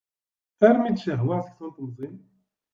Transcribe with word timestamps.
Armi 0.67 0.89
d-cehwaɣ 0.91 1.39
seksu 1.45 1.67
n 1.69 1.73
temẓin. 1.75 2.17